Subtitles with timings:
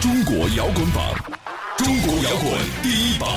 [0.00, 1.14] 中国摇滚榜，
[1.78, 3.28] 中国摇滚第一榜。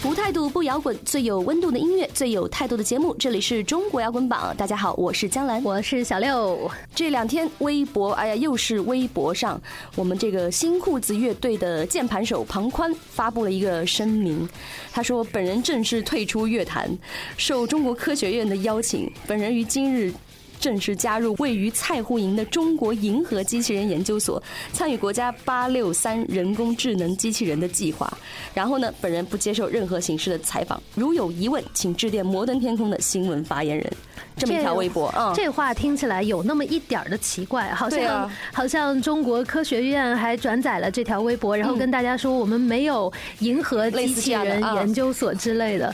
[0.00, 3.14] 不态度不摇滚，最有温度的音乐，最有态度的节目。
[3.18, 6.70] 这里是中国摇滚榜，大家好，我是江兰，我是小六。
[6.94, 9.60] 这两天微博，哎呀，又是微博上，
[9.94, 14.48] 我们这个新裤子乐队的键盘手庞宽发布了一个声明，
[14.90, 16.90] 他说：“本人正式退出乐坛，
[17.36, 20.12] 受中国科学院的邀请，本人于今日。”
[20.58, 24.42] 正式加入位于蔡户营的中国银河机器人研究所，
[24.72, 28.12] 参与国家八六三人工智能机器人的计划。
[28.52, 33.92] 然后呢，本人不接受任何形式的采访，如有疑问，请致电摩登天空的新闻发言人。
[34.36, 45.92] 这么一条微博，嗯，这话听起来有那么一点儿的奇怪，好像好像中国科学院还转载了这条微博，然后跟大家说我们没有银河机器人研究所之类的。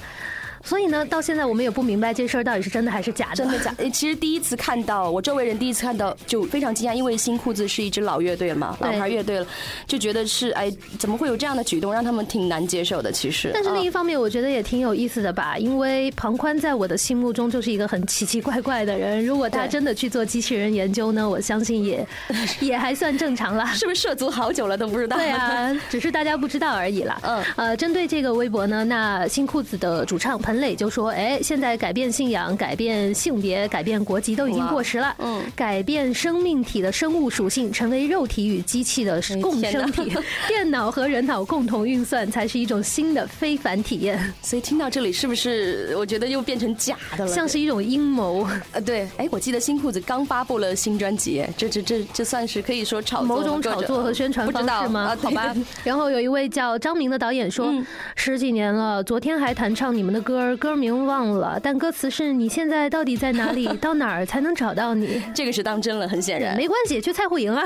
[0.65, 3.37] 所以呢，到现在我们也不明白这事儿到底是真的还是假的。
[3.37, 3.75] 真的假？
[3.93, 9.47] 其实第一次看到，我周围人第一次看到就非常惊讶，因为新裤子是一支老乐队了嘛，老牌乐队了，
[9.87, 13.13] 就觉得是哎，怎么会有这样的举动，让他们挺难接受的。
[13.13, 19.25] 其实，但是另一方面，我觉得也挺有意思的吧，因为庞宽在我的心目中就是一个很奇奇怪怪的人。
[19.25, 22.07] 如果他真的去做机器人研究呢，我相信也
[22.61, 23.67] 也还算正常了。
[23.75, 25.17] 是不是涉足好久了都不知道？
[25.17, 27.19] 对啊， 只是大家不知道而已啦。
[27.23, 35.15] 嗯，呃，针对这个微博呢，那新裤子的主唱彭磊就说：“哎，现在改变信仰、改变性别、改变国籍都已经过时了。
[35.19, 40.13] 嗯，改变生命体的生物属性，成为肉体与机器的共生体，
[40.49, 44.19] 电脑和人脑共同运算，才是一种新的非凡体验。
[44.43, 47.31] 所以听到这里，是不是我觉得又变成假的了？
[47.31, 48.47] 像是一种阴谋。
[48.73, 49.09] 呃，对。
[49.17, 55.17] 哎，我记得新裤子刚发布了新专辑，这这这这算是可以说炒某种炒作和宣传方式吗？
[55.23, 55.55] 好吧。
[55.85, 57.73] 然后有一位叫张明的导演说：
[58.17, 60.85] 十几年了，昨天还弹唱你们的歌，歌名。
[60.85, 63.67] 名忘了，但歌词是你现在到底在哪里？
[63.79, 65.23] 到哪儿才能找到你？
[65.35, 66.55] 这个是当真了，很显然。
[66.59, 67.65] 没关系，去菜户营啊，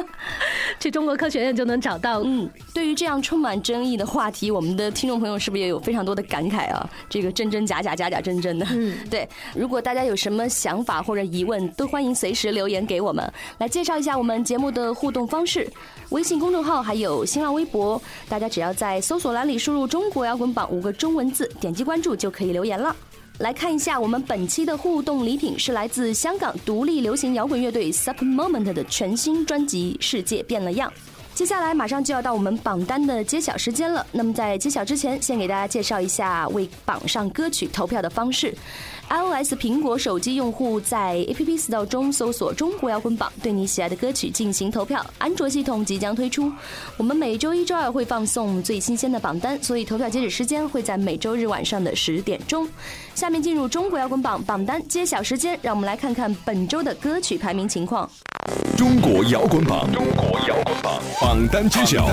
[0.78, 2.20] 去中国科学院就能找到。
[2.22, 6.86] 嗯，对于这样充满争议的话题，我们的听众朋友是不是也有非常多的感慨啊？
[7.08, 8.66] 这个真真假假，假假真真的。
[8.72, 9.26] 嗯， 对。
[9.54, 13.24] 如果大家有什么想法或者疑问，都欢迎随时留言给我们。
[13.56, 15.66] 来介绍一下我们节目的互动方式：
[16.10, 17.98] 微信公众号还有新浪微博，
[18.28, 22.34] 大家只要在搜索栏里输入“中国摇滚榜”五个中文字，点击关关注就。
[22.34, 22.96] 可以留言了，
[23.38, 30.90] 来看一下我们本期的互动礼品是来自香港独立流行摇滚乐队 Super Moment 的全新专辑《世界变了样》。
[31.34, 34.06] 接下来马上就要到我们榜单的揭晓时间了。
[34.12, 38.54] 那么在揭晓之前，先给大家介绍一下为榜上歌曲投票的方式。
[39.10, 45.04] iOS 苹果手机用户在 App Store 中搜索“中国摇滚榜”，对你喜爱的歌曲进行投票。
[45.18, 46.50] 安卓系统即将推出，
[46.96, 52.66] 我们每周一、周二会放送最新鲜的榜单，所以投票截止时间会在每周日晚上的十点钟。
[53.16, 58.08] 下面进入中国摇滚榜榜单揭晓时间，让我们来看看本周的歌曲排名情况。
[58.76, 62.06] 中国摇滚榜，中国摇滚榜榜单揭晓。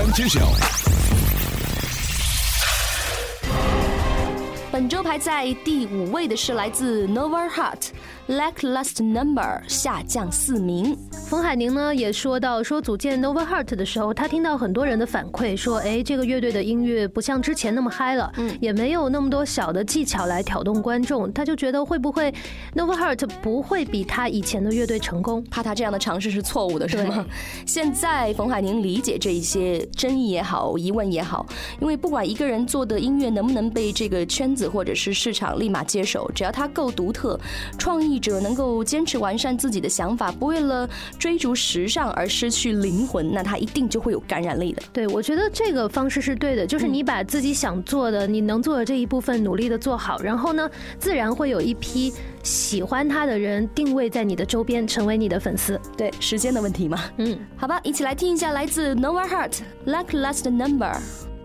[4.70, 7.88] 本周排在第五位的是来自 Nova Heart。
[8.32, 10.96] Lacklust Number 下降四名。
[11.26, 21.30] 冯海宁呢也说到，说组建 Nova Heart 的时候，他听到很多人的反馈，说，哎，这个乐队的音乐不像之前那么嗨了，嗯，也没有那么多小的技巧来挑动观众。
[21.34, 22.32] 他就觉得会不会
[22.74, 25.44] Nova Heart 不会比他以前的乐队成功？
[25.50, 27.26] 怕他这样的尝试是错误的，是吗？
[27.66, 31.46] 现在冯海宁理解这一些争议也好，疑问也好，
[31.80, 37.38] 因为不管一个人做的音乐能不能被这个圈子或者是市场立马接手，只要他够独特，
[37.78, 38.21] 创意。
[38.22, 40.88] 者能够坚持完善自己的想法，不为了
[41.18, 44.82] 追逐时尚而失去灵魂，那他一定就会有感染力的。
[44.92, 52.12] 对，我觉得这个方式是对的，就是你把自己想做的、你能做的这一部分努力的做好，然后呢，自然会有一批
[52.44, 55.78] 喜欢他的人定位在你的周边，成为你的粉丝。
[55.96, 57.02] 对，时间的问题嘛。
[57.16, 60.96] 嗯，好吧，一起来听一下来自 Nova Heart Luck Last Number。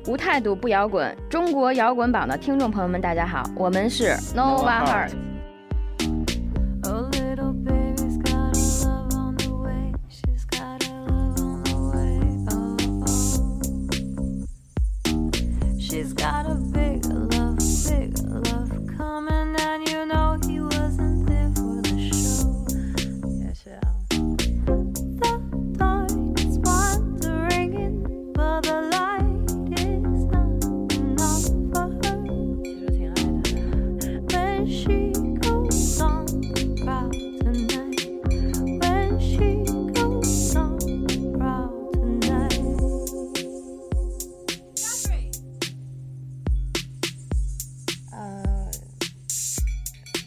[0.06, 5.27] 无态度不摇滚，中国摇滚榜的听众朋友们，大家好，我们是 Nova Heart。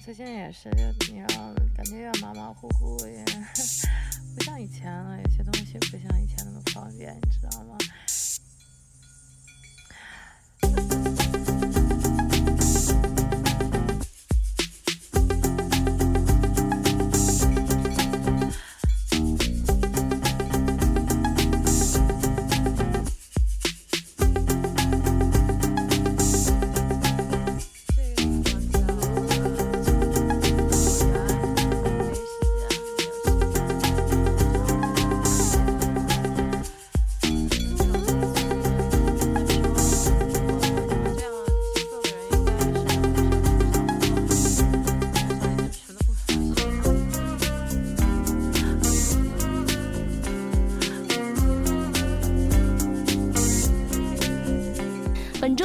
[0.02, 1.26] 最近也是，就你要，
[1.76, 3.22] 感觉要马马虎虎，也
[4.36, 7.76] 不像以前了，有些东西不像以前那么方便，你知道吗？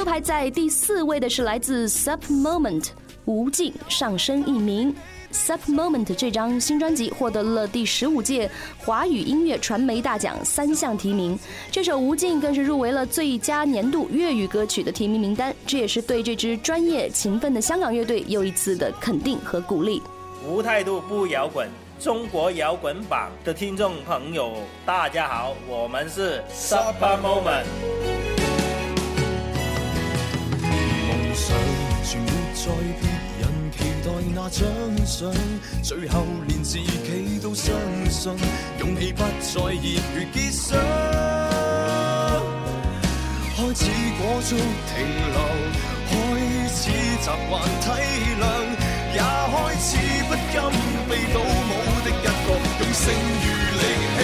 [0.06, 2.90] 排在第四位的是来自 Sup Moment
[3.26, 4.96] 无尽上升一名。
[5.34, 11.38] Sup Moment 这张新专辑获得了第十五届华语音乐传媒大奖三项提名，
[11.72, 20.02] 这首《无尽》更是入围了最佳年度粤语歌曲的提名名单，这也是对这支专业勤奋的香港乐队又一次的肯定和鼓励。
[20.48, 21.68] 无态度不摇滚，
[22.00, 24.54] 中国摇滚榜的听众朋友，
[24.86, 28.15] 大家好，我们是 Sup Moment。
[34.46, 34.62] 待那奖
[35.06, 35.34] 赏，
[35.82, 37.74] 最后连自己都相
[38.10, 38.32] 信，
[38.80, 39.26] 勇气不再
[39.74, 40.80] 热血结霜。
[43.56, 43.86] 开始
[44.20, 44.94] 裹足停
[45.34, 45.38] 留，
[46.10, 46.14] 开
[46.68, 46.92] 始习
[47.50, 47.52] 惯
[47.82, 47.86] 体
[48.40, 48.44] 谅，
[49.14, 49.88] 也开始
[50.28, 50.56] 不甘
[51.10, 51.72] 被倒舞
[52.04, 52.28] 的一个，
[52.80, 53.02] 用剩
[53.42, 53.46] 余
[53.80, 53.84] 力
[54.16, 54.22] 气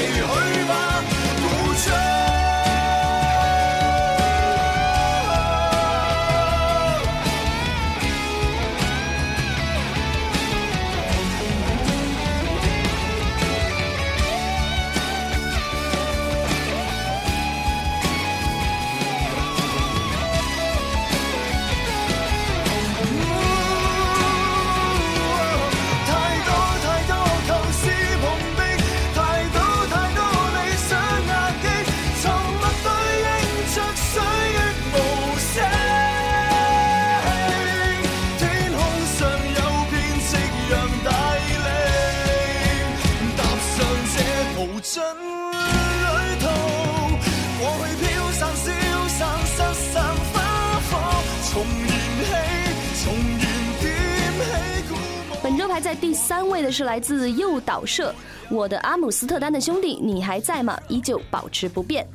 [55.81, 58.13] 在第三位的是来自诱导社，
[58.51, 60.79] 我的阿姆斯特丹的兄弟，你还在吗？
[60.87, 62.07] 依旧保持不变。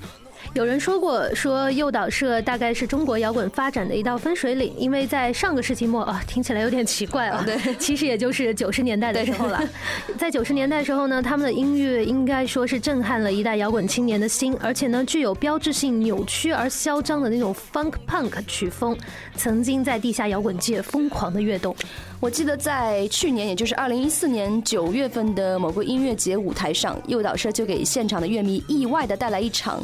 [0.57, 7.43] 有人说过，说诱导社大概是中国摇滚发展的一道分水岭，因为在上个世纪末啊，听起来有点奇怪啊。
[7.45, 9.63] 对， 其实也就是九十年代的时候了。
[10.17, 18.97] 在九十年代时候呢，他们的音乐应该说是震撼了一代摇滚青年的心，而且呢，具有标志性扭曲而嚣张的那种 funk punk 曲风，
[19.37, 21.77] 曾经在地下摇滚界疯狂的跃动。
[22.19, 29.83] 我记得在去年，也就是二零一四年九月份的某个音乐节舞台上，诱导社就给现场的乐迷意外的带来一场。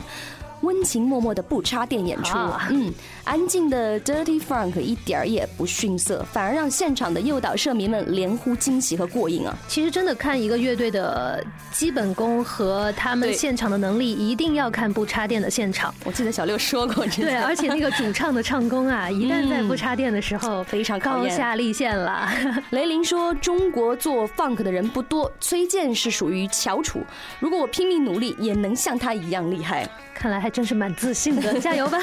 [0.63, 2.37] 温情脉脉的不插电演出，
[2.71, 2.93] 嗯，
[3.25, 9.57] 安静的 Dirty Funk 一点儿也不逊色，反而让现场的诱导社迷们连呼惊喜和过瘾啊！
[9.69, 15.95] 其实真的看一个乐队的基本功和他们现场的能力，一定要看不插电的现场。
[16.05, 22.29] 我记得小六说过，对，而且那个主唱的唱功啊， 一旦在不插电的时候，非常高下立现了。
[22.71, 27.01] 雷凌说：“中国做 Funk 的人不多，崔健是属于翘楚。
[27.39, 31.99] 如果我拼命努力，也能像他一样厉害。”看来还真是蛮自信的， 加油吧！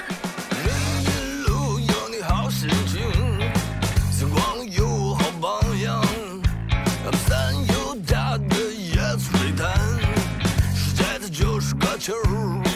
[12.00, 12.69] natural.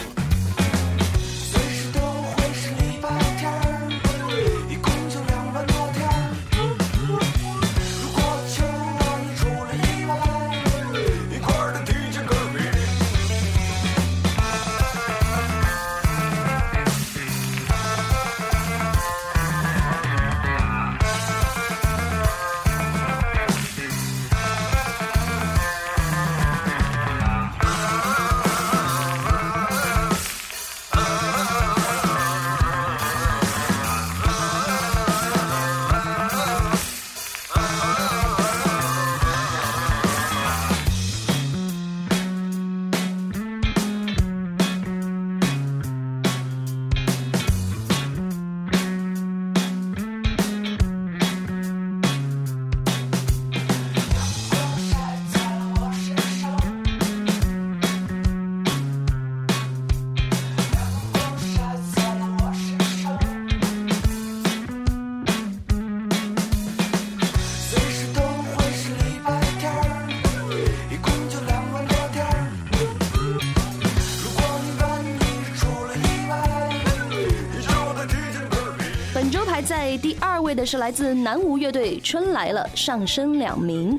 [79.54, 83.96] 排在，第二位的是来自南无乐队，《春来了》，上升两名。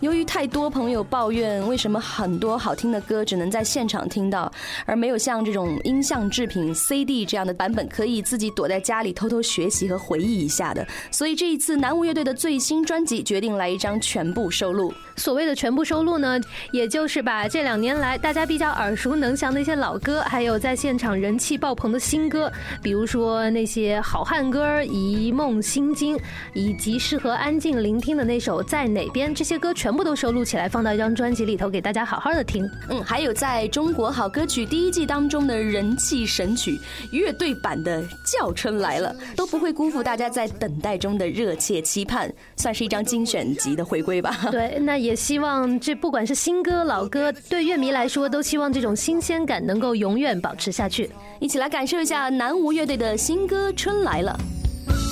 [0.00, 4.52] 由于太多朋友抱怨，为什么很多好听的歌只能在现场听到，
[4.84, 10.86] 而没有像这种音像制品 CD 这样的版本，可以自己躲在家里偷偷学习和回忆一下的？
[11.10, 14.92] 所以这一次南无乐队的最新专辑决定来一张全部收录。
[15.14, 16.40] 所谓的全部收录呢，
[16.72, 22.50] 也就是把这两年来大家比较耳熟能详的一些老歌，还有在现场人气爆棚的新歌，
[22.82, 26.16] 比如说那些好汉歌《一梦心经》，
[26.54, 29.92] 以及适合安静聆听的那首在哪边，这些歌全。
[29.92, 32.66] 全部都收录起来，放到一张专辑里头，给大家好好的听。
[32.88, 44.34] 嗯，还有在中国好歌曲第一季当中的人气神曲乐队版的《叫春来了》，都不会辜负大家在等待中的热切期盼，算是一张精选集的回归吧。
[44.50, 51.10] 对，那也希望这不管是新歌老歌，对乐迷来说，都希望这种新鲜感能够永远保持下去。
[51.40, 54.38] 一起来感受一下南无乐队的新歌《春来了》。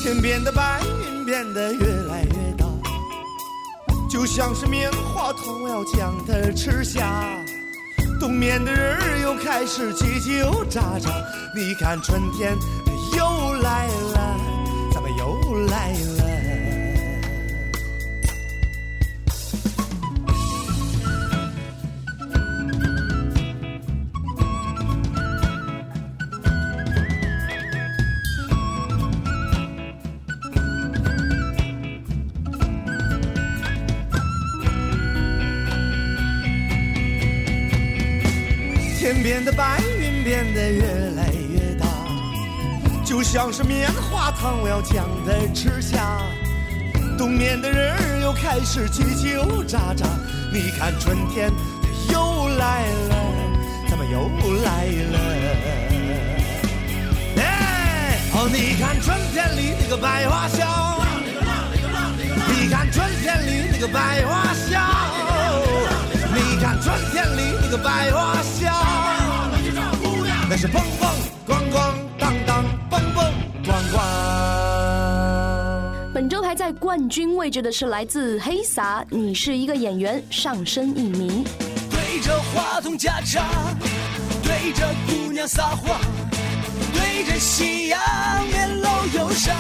[0.03, 2.65] 天边的白云变得越来越大。
[4.09, 7.29] 就像是棉花糖要将它吃下，
[8.21, 11.11] 冬眠的人儿又开始叽叽喳喳。
[11.55, 12.57] 你看春天
[13.19, 14.37] 又来了，
[14.93, 16.20] 咱们又来了。
[39.13, 40.85] 天边的白云变得越
[41.17, 41.85] 来越大，
[43.05, 46.21] 就像是棉花糖，我要将它吃下。
[47.19, 49.37] 冬眠的人儿又开始叽叽
[49.67, 50.07] 喳喳。
[50.53, 51.51] 你看春天
[52.09, 53.17] 又来了，
[53.89, 54.31] 咱们又
[54.63, 55.19] 来了。
[57.39, 61.01] 哎，哦，你看春天里那个百花香，
[62.47, 64.81] 你看春天里那个百花香，
[66.33, 69.00] 你看春天里那个百花香。
[70.51, 71.09] 那是蹦蹦
[71.47, 73.25] 咣咣当当蹦蹦
[73.63, 74.01] 咣咣。
[76.13, 81.45] 本周排在冠军位置的是来自黑撒，你是一个演员，上升一名。
[81.89, 83.47] 对着话筒假唱，
[84.43, 86.01] 对着姑娘撒谎，
[86.93, 88.01] 对着夕阳
[88.51, 89.55] 面露忧伤。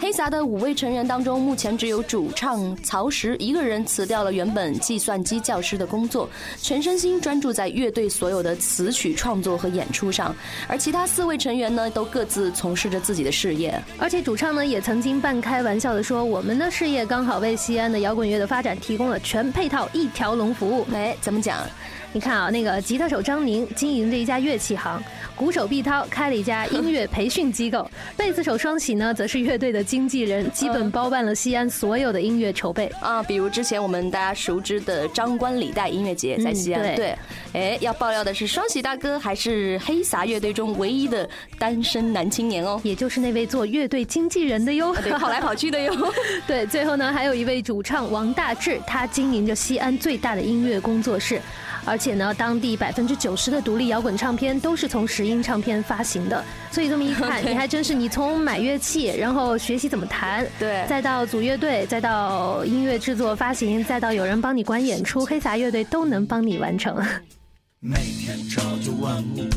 [0.00, 6.26] 黑撒的五位成员当中，目前只有主唱曹石一个人辞掉了原本计算机教师的工作，
[6.56, 10.34] 全身心专注在乐队所有的词曲创作和演出上。
[10.66, 13.78] 而其他四位成员呢，都各自从事着自己的事业。
[13.98, 21.58] 而且主唱呢，也曾经半开玩笑的说：“我们的事业刚好为西安的摇滚乐的发展提供了全配套一条龙服务。”哎，怎么讲？
[22.12, 25.00] 你看啊，那个吉他手张宁经营着一家乐器行，
[25.36, 33.22] 鼓手毕涛开了一家音乐培训机构，贝斯手双喜呢，则是乐队的经纪人，基本包办了西安所有的音乐筹备啊。
[33.22, 37.16] 比如之前我们大家熟知的张冠李戴音乐节在西安，对，
[37.52, 41.28] 哎，要爆料的是双喜大哥还是黑撒乐队中唯一的
[41.60, 45.94] 单身男青年哦，也就是那位做乐队经纪人的哟，对，跑来跑去的哟。
[46.44, 51.40] 对，最后呢，还有一位主唱王大治，他经营着西安最大的音乐工作室。
[51.84, 66.96] 而且呢，当地百分之九十的独立摇滚唱片都是从石英唱片发行的，所以这么一看， 你还真是你从买乐器，然后学习怎么弹，对，再到组乐队，再到音乐制作发行，再到有人帮你管演出，黑撒乐队都能帮你完成。
[67.80, 69.48] 每天朝九晚五，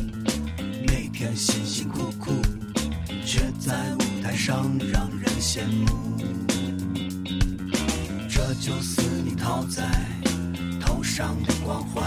[0.86, 2.32] 每天辛辛苦苦，
[3.26, 5.86] 却在舞台上让人羡慕。
[8.28, 9.84] 这就是你讨在。
[11.04, 12.02] 上的光环，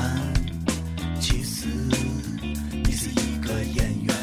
[1.21, 1.67] 其实
[2.83, 4.15] 你是一个演员。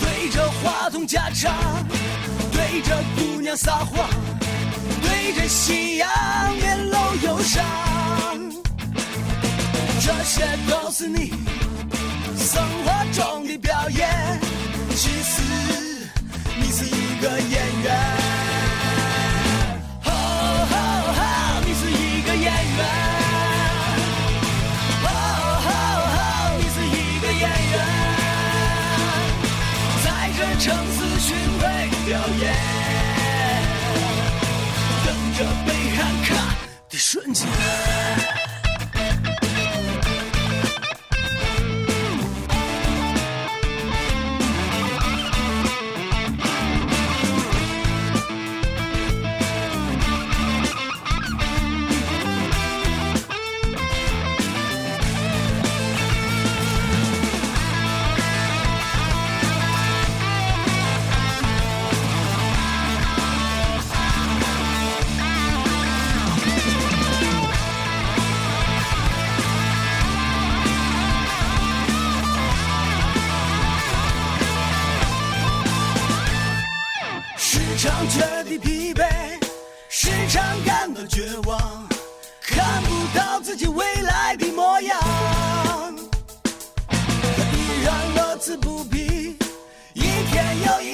[0.00, 1.54] 对着话筒假唱，
[2.50, 4.08] 对着姑娘撒谎，
[5.02, 6.08] 对着夕阳
[6.56, 7.62] 面露忧伤。
[10.00, 11.30] 这些都是你
[12.36, 14.40] 生活中的表演，
[14.96, 15.42] 其实
[35.04, 36.56] 等着被喊卡
[36.88, 38.21] 的瞬间。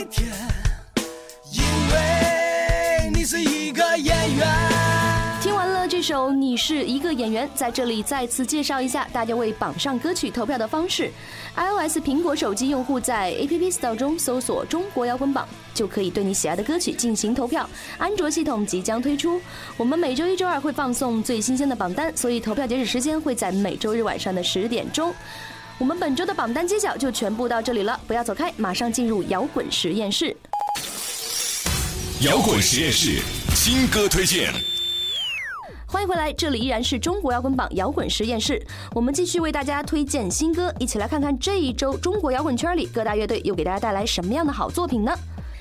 [0.05, 0.29] 天，
[1.53, 1.63] 因
[1.93, 4.47] 为你是一个演员。
[5.41, 11.11] 听完了这首《你是一个演员》，在这里再次介绍一下大家为榜上歌曲投票的方式。
[11.57, 17.69] iOS 苹果手机用户在 App Store 中搜索“中国摇滚榜”，就可以对你喜爱的歌曲进行投票。
[17.99, 19.41] 安卓系统即将推出，
[19.77, 25.15] 我们每周一、周二会放送最新鲜的榜单，所以投票截止时间会在每周日晚上的十点钟。
[25.81, 30.37] 我们本周的榜单揭晓就全部到这里了，不要走开，马上进入摇滚实验室。
[32.23, 33.23] 摇滚实验室
[33.55, 34.53] 新歌推荐。
[35.87, 38.61] 欢迎回来，这里依然是中国摇滚榜摇滚实验室，
[38.93, 45.17] 我们继续为大家推荐新歌，一起来看看这一周中国摇滚圈里各大乐队又给大家带来什么样的好作品呢？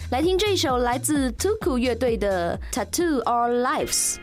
[0.09, 4.15] 来听这首来自 Tuku 乐队的《Tattoo Our Lives》。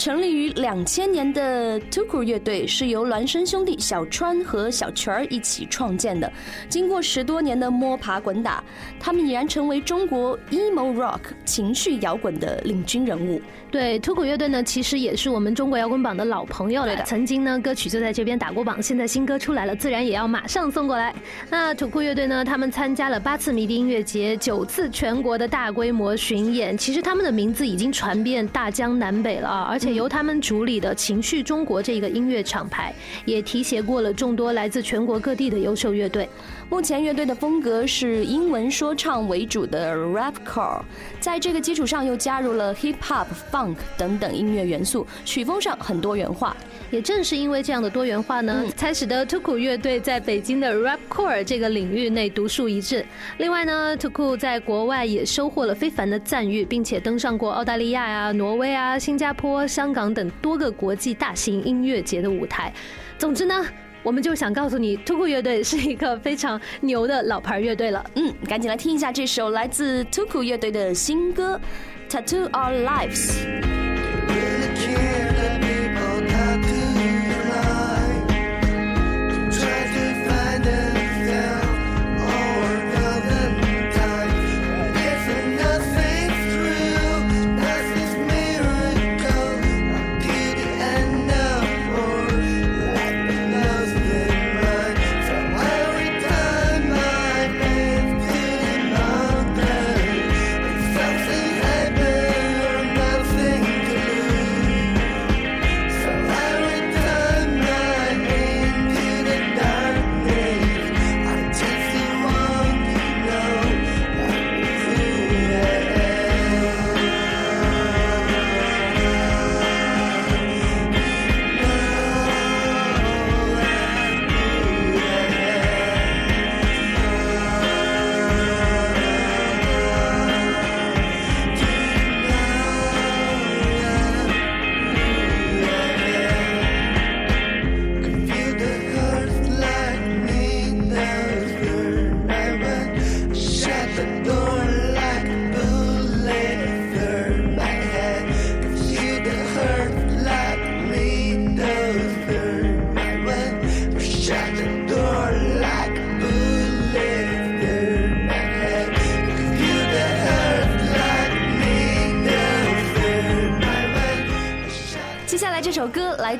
[0.00, 6.32] 成立于两千年的 Tuku 乐队是由孪生兄弟小川和小泉儿一起创建的。
[6.70, 8.64] 经过十多年的摸爬滚打，
[8.98, 13.42] 他们已然成为中国 emo rock 情绪摇滚的领军人物。
[13.70, 16.96] 对，Tuku 乐队呢，其实也是我们中国摇滚榜的老朋友了。
[17.04, 21.14] 曾经呢，歌曲就在这边打过榜，现在新歌出来了，自然也要马上送过来。
[21.50, 26.76] 那 Tuku 乐队呢，他们参加了八次迷笛音乐节，九次全国的大规模巡演。
[26.76, 29.89] 其实他们的名字已经传遍大江南北了啊，而且。
[29.94, 36.28] 由他们主理的情绪中国这个音乐厂牌，也提携过了众多来自全国各地的优秀乐队。
[36.70, 40.80] 目前乐队的风格是英文说唱为主的 rapcore，
[41.18, 46.56] 在这个基础上又加入了 hip hop、funk 等等音乐元素，曲风上很多元化。
[46.92, 53.04] 也正是因为这样的多元化呢，才使得 Tuku 乐队在北京的 rapcore 这个领域内独树一帜。
[53.38, 62.72] 另外呢，Tuku 在国外也收获了非凡的赞誉，并且登上过澳大利亚呀、挪威啊、新加坡、香港等多个国际大型音乐节的舞台。
[63.18, 63.66] 总之呢，
[64.02, 68.04] 我们就想告诉你，Tuku 乐队是一个非常牛的老牌乐队了。
[68.14, 71.60] 嗯，赶紧来听一下这首来自 Tuku 乐队的新歌
[72.10, 73.44] 《Tattoo Our Lives》。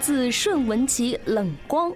[0.00, 1.90] 自顺文琪，《冷光》。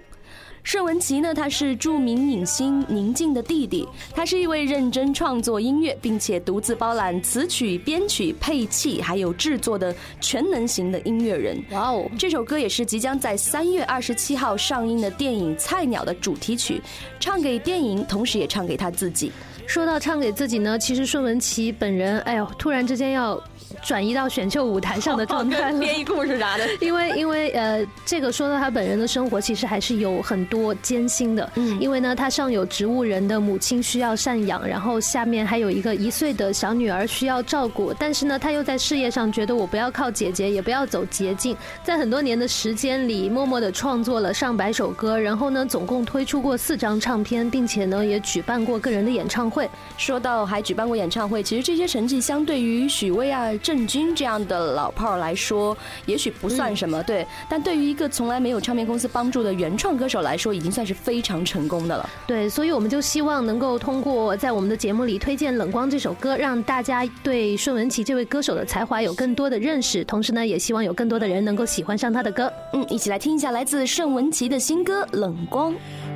[0.63, 11.63] 顺文琪呢，他是著名影星宁静的弟弟，他是一位认真创作音乐，并且独自包揽词曲、编曲、配器还有制作的全能型的音乐人。
[11.69, 16.81] 哇哦，这首歌也是即将在三月二十七号上映的电影《菜鸟》的主题曲，
[17.19, 19.31] 唱给电影，同时也唱给他自己。
[19.67, 23.39] 说到唱给自己呢，其实顺文琪本人，哎呦，突然之间要。
[23.85, 26.67] 转移到选秀舞台上的状态了，编一故事啥的。
[26.81, 31.51] 因为因为呃，这个说到他本人的生活，其实还是有很多艰辛的。
[31.55, 37.93] 嗯，因为呢，他上有植物人的母亲需要赡养，然后下面还有一个一岁的小女儿需要照顾。
[37.93, 49.69] 但是呢，他又在事业上觉得我不要靠姐姐，也不要走捷径，在很多年的时间里，默默的创作了上百首歌，然后呢，总共推出过四张唱片，并且呢，也举办过个人的演唱会。
[49.95, 53.51] 说到还举办过演唱会，其实这些成绩相对于许巍啊。
[53.61, 57.25] 郑钧这样的老炮儿来说，也许不算什么，对。
[57.49, 62.07] 但对于一个从来没有唱片公司帮助的原创歌手来说，已经算是非常成功的了。
[62.27, 72.51] 对，所以我们就希望能够通过在我们的节目里推荐《冷光》这首歌，让大家对顺文琪这位歌手的才华有更多的认识，同时呢，也希望有更多的人能够喜欢上他的歌。
[72.73, 75.73] 嗯，一起来听一下来自盛文琪的新歌《冷光》。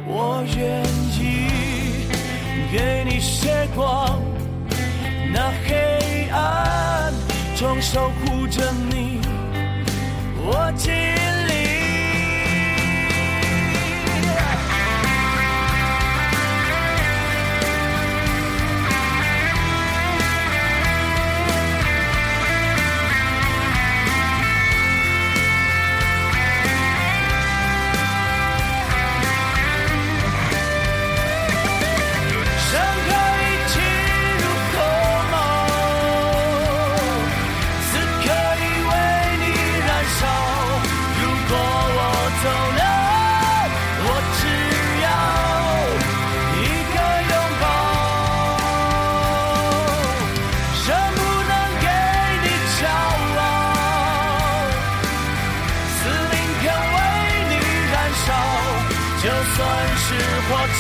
[0.08, 0.84] 我愿
[1.18, 1.48] 意
[2.72, 4.22] 给你些光，
[5.34, 6.99] 那黑暗
[7.60, 9.20] 中守护着你，
[10.38, 10.94] 我尽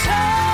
[0.05, 0.48] time.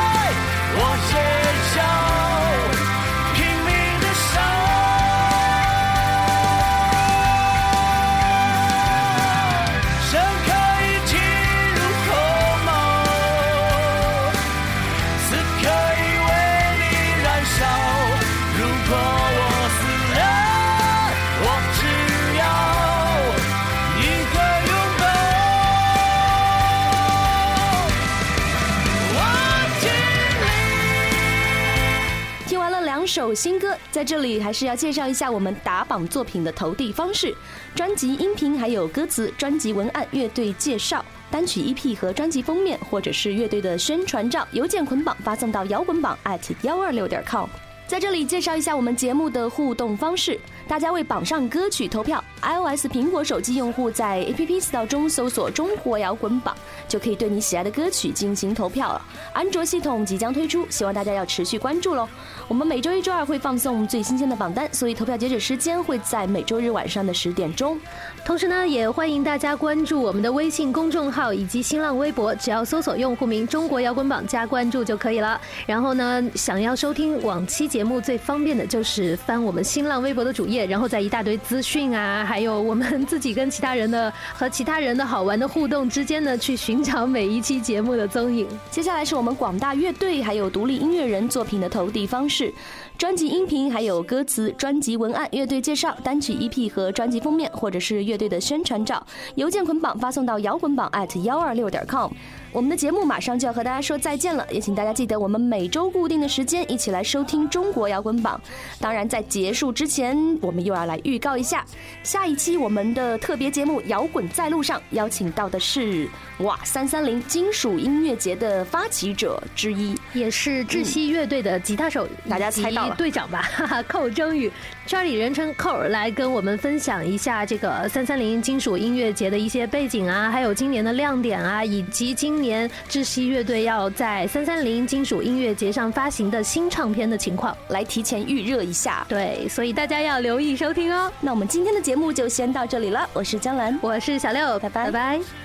[33.16, 37.34] 首新歌，在这里还是要介绍一下我们打榜作品的投递方式：
[37.74, 47.48] 专辑音频还有歌词、专辑文案、乐队介绍、单曲 EP 和专辑封面，或者是乐队的宣传照，邮件捆绑发送到摇滚榜 at 幺二六点 com。
[47.88, 52.24] 在这里介绍一下我们节目的互动方式，大家为榜上歌曲投票。
[52.42, 56.56] iOS 苹果手机用户在 App Store 中搜索“中国摇滚榜”，
[56.88, 59.02] 就可以对你喜爱的歌曲进行投票了。
[59.34, 62.08] 安卓系统即将推出，希望大家要持续关注喽。
[62.48, 67.80] 我们每周一、周二会放送最新鲜的榜单，所以投票截止时间会在每周日晚上的十点钟。
[68.24, 75.40] 同时呢，也欢迎大家关注我们的微信公众号以及新浪微博，只要搜索用户名“中国摇滚榜”加关注就可以了。
[75.66, 88.48] 然后呢，想要收听往期节目，最方便的就是翻我们新浪微博的主页然后在一大堆资讯啊，还有我们 自己跟其他人的和其他人的好玩的互动之间呢，去寻找每一期节目的踪影。
[88.70, 92.54] 接下来是我们广大乐队还有独立音乐人作品的投递方式。
[92.98, 99.06] 专辑音频还有歌词、专辑文案、乐队介绍、单曲 EP 和专辑封面，或者是乐队的宣传照，
[99.36, 102.10] 邮件捆绑发送到摇滚榜 at 幺二六点 com。
[102.54, 108.40] 我们的节目马上就要和大家说再见了，也请大家记得我们每周固定的时间一起来收听中国摇滚榜。
[108.80, 111.66] 当然，在结束之前，我们又要来预告一下，
[112.02, 116.08] 下一期我们的特别节目《摇滚在路上》邀请到的是
[116.40, 123.42] 哇三三零金属音乐节的发起者之一，也是窒息乐队的吉他手，大家猜到了队长吧？
[123.54, 124.52] 哈哈，寇征宇
[124.88, 139.06] ，Charlie 人称寇儿来跟我们分享一下这个三三零金属音乐节的一些背景啊，还有今年的亮点啊，以及今年窒息乐队要在三三零金属音乐节上发行的新唱片的情况，来提前预热一下。
[139.10, 141.12] 对，所以大家要留意收听哦。
[141.20, 145.45] 那我们今天的节目就先到这里了，我是江兰，我是小六，拜拜拜拜。